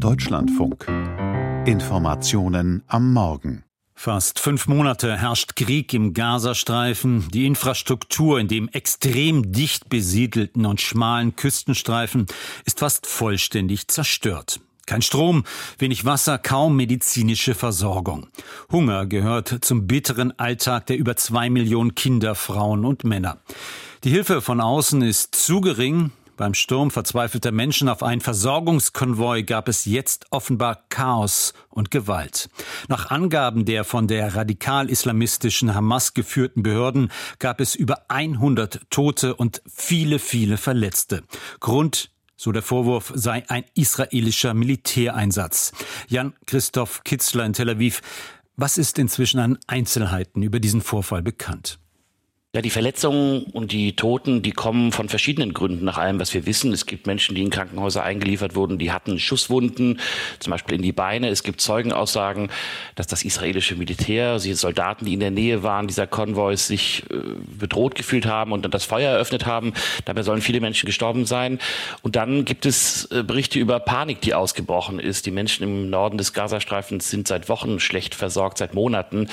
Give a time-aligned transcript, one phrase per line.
[0.00, 0.86] Deutschlandfunk.
[1.66, 3.64] Informationen am Morgen.
[3.94, 7.28] Fast fünf Monate herrscht Krieg im Gazastreifen.
[7.32, 12.26] Die Infrastruktur in dem extrem dicht besiedelten und schmalen Küstenstreifen
[12.64, 14.60] ist fast vollständig zerstört.
[14.86, 15.44] Kein Strom,
[15.78, 18.28] wenig Wasser, kaum medizinische Versorgung.
[18.70, 23.38] Hunger gehört zum bitteren Alltag der über zwei Millionen Kinder, Frauen und Männer.
[24.04, 29.68] Die Hilfe von außen ist zu gering, beim Sturm verzweifelter Menschen auf einen Versorgungskonvoi gab
[29.68, 32.48] es jetzt offenbar Chaos und Gewalt.
[32.88, 39.60] Nach Angaben der von der radikal-islamistischen Hamas geführten Behörden gab es über 100 Tote und
[39.70, 41.22] viele, viele Verletzte.
[41.60, 45.72] Grund so der Vorwurf sei ein israelischer Militäreinsatz.
[46.06, 48.00] Jan-Christoph Kitzler in Tel Aviv.
[48.56, 51.80] Was ist inzwischen an Einzelheiten über diesen Vorfall bekannt?
[52.58, 56.44] Ja, die Verletzungen und die Toten, die kommen von verschiedenen Gründen nach allem, was wir
[56.44, 56.72] wissen.
[56.72, 60.00] Es gibt Menschen, die in Krankenhäuser eingeliefert wurden, die hatten Schusswunden,
[60.40, 61.28] zum Beispiel in die Beine.
[61.28, 62.48] Es gibt Zeugenaussagen,
[62.96, 67.18] dass das israelische Militär, die Soldaten, die in der Nähe waren, dieser Konvois, sich äh,
[67.60, 69.72] bedroht gefühlt haben und dann das Feuer eröffnet haben.
[70.04, 71.60] Dabei sollen viele Menschen gestorben sein.
[72.02, 75.26] Und dann gibt es äh, Berichte über Panik, die ausgebrochen ist.
[75.26, 79.28] Die Menschen im Norden des Gazastreifens sind seit Wochen schlecht versorgt, seit Monaten.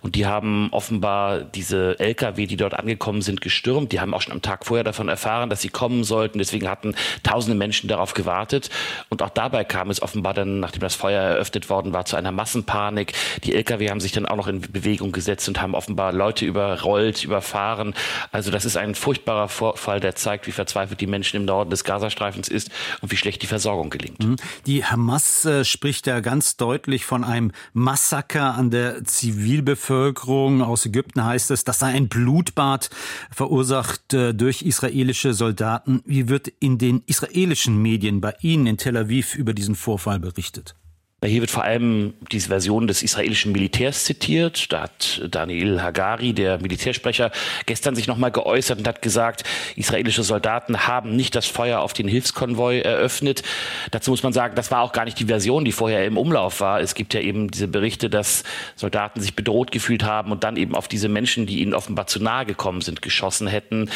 [0.00, 3.92] Und die haben offenbar diese Lkw, die dort angekommen sind, gestürmt.
[3.92, 6.38] Die haben auch schon am Tag vorher davon erfahren, dass sie kommen sollten.
[6.38, 8.70] Deswegen hatten tausende Menschen darauf gewartet.
[9.08, 12.32] Und auch dabei kam es offenbar dann, nachdem das Feuer eröffnet worden war, zu einer
[12.32, 13.12] Massenpanik.
[13.44, 17.24] Die Lkw haben sich dann auch noch in Bewegung gesetzt und haben offenbar Leute überrollt,
[17.24, 17.94] überfahren.
[18.32, 21.84] Also das ist ein furchtbarer Vorfall, der zeigt, wie verzweifelt die Menschen im Norden des
[21.84, 24.22] Gazastreifens ist und wie schlecht die Versorgung gelingt.
[24.22, 24.36] Mhm.
[24.66, 30.62] Die Hamas äh, spricht ja ganz deutlich von einem Massaker an der Zivilbevölkerung.
[30.62, 32.90] Aus Ägypten heißt es, das sei ein Blut Blutbad
[33.30, 36.02] verursacht äh, durch israelische Soldaten.
[36.04, 40.74] Wie wird in den israelischen Medien bei Ihnen in Tel Aviv über diesen Vorfall berichtet?
[41.24, 44.72] Hier wird vor allem diese Version des israelischen Militärs zitiert.
[44.72, 47.32] Da hat Daniel Hagari, der Militärsprecher,
[47.66, 49.42] gestern sich nochmal geäußert und hat gesagt,
[49.74, 53.42] israelische Soldaten haben nicht das Feuer auf den Hilfskonvoi eröffnet.
[53.90, 56.60] Dazu muss man sagen, das war auch gar nicht die Version, die vorher im Umlauf
[56.60, 56.80] war.
[56.80, 58.44] Es gibt ja eben diese Berichte, dass
[58.76, 62.22] Soldaten sich bedroht gefühlt haben und dann eben auf diese Menschen, die ihnen offenbar zu
[62.22, 63.90] nahe gekommen sind, geschossen hätten.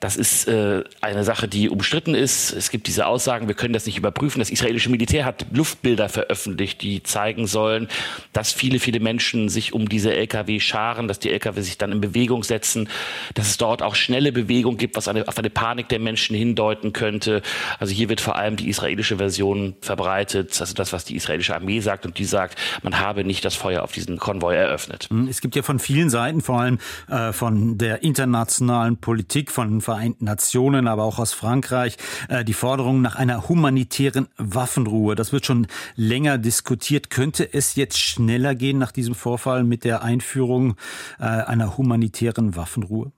[0.00, 2.52] Das ist äh, eine Sache, die umstritten ist.
[2.52, 4.40] Es gibt diese Aussagen, wir können das nicht überprüfen.
[4.40, 7.88] Das israelische Militär hat Luftbilder veröffentlicht, die zeigen sollen,
[8.32, 12.00] dass viele, viele Menschen sich um diese Lkw scharen, dass die Lkw sich dann in
[12.00, 12.88] Bewegung setzen,
[13.34, 16.92] dass es dort auch schnelle Bewegung gibt, was eine, auf eine Panik der Menschen hindeuten
[16.92, 17.42] könnte.
[17.78, 21.80] Also hier wird vor allem die israelische Version verbreitet, also das, was die israelische Armee
[21.80, 25.08] sagt und die sagt, man habe nicht das Feuer auf diesen Konvoi eröffnet.
[25.28, 26.78] Es gibt ja von vielen Seiten, vor allem
[27.08, 31.96] äh, von der internationalen Politik, von Vereinten Nationen, aber auch aus Frankreich,
[32.28, 35.14] äh, die Forderung nach einer humanitären Waffenruhe.
[35.14, 37.08] Das wird schon länger diskutiert.
[37.08, 40.74] Könnte es jetzt schneller gehen nach diesem Vorfall mit der Einführung
[41.20, 43.12] äh, einer humanitären Waffenruhe?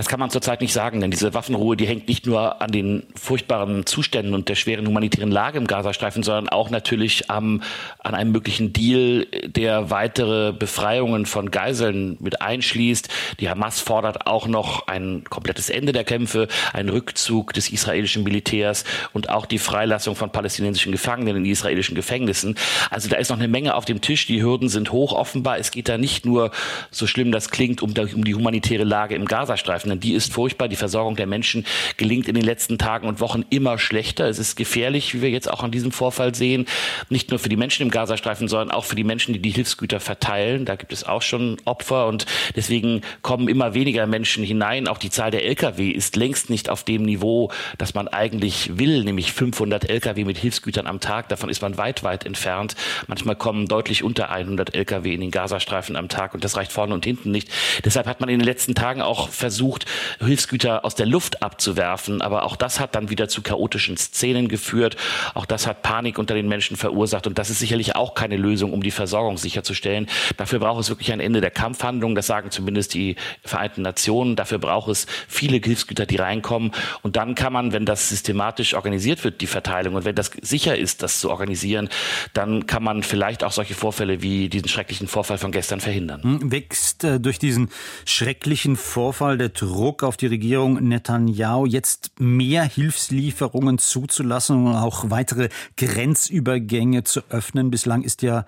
[0.00, 3.02] Das kann man zurzeit nicht sagen, denn diese Waffenruhe, die hängt nicht nur an den
[3.14, 7.62] furchtbaren Zuständen und der schweren humanitären Lage im Gazastreifen, sondern auch natürlich am,
[7.98, 13.10] an einem möglichen Deal, der weitere Befreiungen von Geiseln mit einschließt.
[13.40, 18.84] Die Hamas fordert auch noch ein komplettes Ende der Kämpfe, einen Rückzug des israelischen Militärs
[19.12, 22.56] und auch die Freilassung von palästinensischen Gefangenen in israelischen Gefängnissen.
[22.88, 24.26] Also da ist noch eine Menge auf dem Tisch.
[24.26, 25.58] Die Hürden sind hoch offenbar.
[25.58, 26.52] Es geht da nicht nur,
[26.90, 30.68] so schlimm das klingt, um, um die humanitäre Lage im Gazastreifen Hilfsgreifenden, die ist furchtbar.
[30.68, 34.28] Die Versorgung der Menschen gelingt in den letzten Tagen und Wochen immer schlechter.
[34.28, 36.66] Es ist gefährlich, wie wir jetzt auch an diesem Vorfall sehen,
[37.08, 40.00] nicht nur für die Menschen im Gazastreifen, sondern auch für die Menschen, die die Hilfsgüter
[40.00, 40.64] verteilen.
[40.64, 44.88] Da gibt es auch schon Opfer und deswegen kommen immer weniger Menschen hinein.
[44.88, 49.04] Auch die Zahl der Lkw ist längst nicht auf dem Niveau, das man eigentlich will,
[49.04, 51.28] nämlich 500 Lkw mit Hilfsgütern am Tag.
[51.28, 52.76] Davon ist man weit, weit entfernt.
[53.06, 56.94] Manchmal kommen deutlich unter 100 Lkw in den Gazastreifen am Tag und das reicht vorne
[56.94, 57.48] und hinten nicht.
[57.84, 62.22] Deshalb hat man in den letzten Tagen auch versucht, versucht, Hilfsgüter aus der Luft abzuwerfen.
[62.22, 64.96] Aber auch das hat dann wieder zu chaotischen Szenen geführt.
[65.34, 67.26] Auch das hat Panik unter den Menschen verursacht.
[67.26, 70.06] Und das ist sicherlich auch keine Lösung, um die Versorgung sicherzustellen.
[70.36, 72.14] Dafür braucht es wirklich ein Ende der Kampfhandlungen.
[72.14, 74.36] Das sagen zumindest die Vereinten Nationen.
[74.36, 76.72] Dafür braucht es viele Hilfsgüter, die reinkommen.
[77.02, 80.76] Und dann kann man, wenn das systematisch organisiert wird, die Verteilung, und wenn das sicher
[80.76, 81.88] ist, das zu organisieren,
[82.34, 86.22] dann kann man vielleicht auch solche Vorfälle wie diesen schrecklichen Vorfall von gestern verhindern.
[86.22, 87.70] Hm, wächst äh, durch diesen
[88.04, 95.48] schrecklichen Vorfall der Druck auf die Regierung Netanyahu, jetzt mehr Hilfslieferungen zuzulassen und auch weitere
[95.76, 97.70] Grenzübergänge zu öffnen.
[97.70, 98.46] Bislang ist ja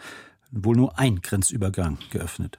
[0.51, 2.59] wohl nur ein Grenzübergang geöffnet.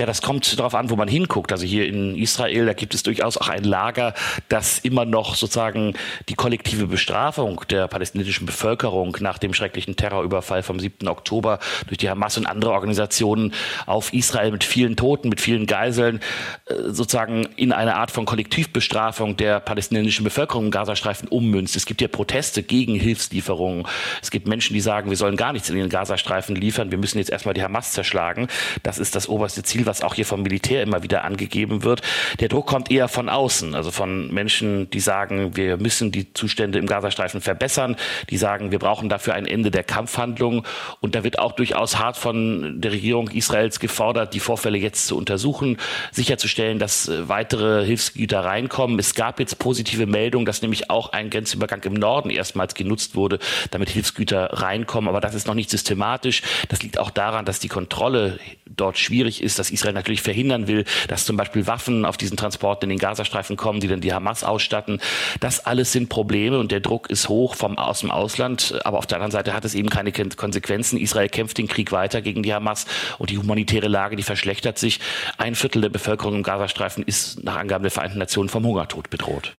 [0.00, 1.52] Ja, das kommt darauf an, wo man hinguckt.
[1.52, 4.14] Also hier in Israel, da gibt es durchaus auch ein Lager,
[4.48, 5.92] das immer noch sozusagen
[6.30, 11.06] die kollektive Bestrafung der palästinensischen Bevölkerung nach dem schrecklichen Terrorüberfall vom 7.
[11.06, 13.52] Oktober durch die Hamas und andere Organisationen
[13.84, 16.20] auf Israel mit vielen Toten, mit vielen Geiseln,
[16.64, 21.76] äh, sozusagen in eine Art von Kollektivbestrafung der palästinensischen Bevölkerung im Gazastreifen ummünzt.
[21.76, 23.86] Es gibt ja Proteste gegen Hilfslieferungen.
[24.22, 27.18] Es gibt Menschen, die sagen, wir sollen gar nichts in den Gazastreifen liefern, wir müssen
[27.18, 28.48] jetzt erstmal die Hamas zerschlagen.
[28.82, 32.02] Das ist das oberste Ziel, was auch hier vom Militär immer wieder angegeben wird.
[32.38, 36.78] Der Druck kommt eher von außen, also von Menschen, die sagen, wir müssen die Zustände
[36.78, 37.96] im Gazastreifen verbessern,
[38.30, 40.62] die sagen, wir brauchen dafür ein Ende der Kampfhandlungen.
[41.00, 45.16] Und da wird auch durchaus hart von der Regierung Israels gefordert, die Vorfälle jetzt zu
[45.16, 45.76] untersuchen,
[46.12, 48.98] sicherzustellen, dass äh, weitere Hilfsgüter reinkommen.
[49.00, 53.40] Es gab jetzt positive Meldungen, dass nämlich auch ein Grenzübergang im Norden erstmals genutzt wurde,
[53.72, 55.08] damit Hilfsgüter reinkommen.
[55.08, 56.42] Aber das ist noch nicht systematisch.
[56.68, 60.84] Das liegt auch daran, dass die Kontrolle dort schwierig ist, dass Israel natürlich verhindern will,
[61.08, 64.44] dass zum Beispiel Waffen auf diesen Transporten in den Gazastreifen kommen, die dann die Hamas
[64.44, 65.00] ausstatten.
[65.40, 68.78] Das alles sind Probleme und der Druck ist hoch vom, aus dem Ausland.
[68.84, 70.98] Aber auf der anderen Seite hat es eben keine Konsequenzen.
[70.98, 72.86] Israel kämpft den Krieg weiter gegen die Hamas
[73.18, 75.00] und die humanitäre Lage, die verschlechtert sich.
[75.38, 79.54] Ein Viertel der Bevölkerung im Gazastreifen ist nach Angaben der Vereinten Nationen vom Hungertod bedroht.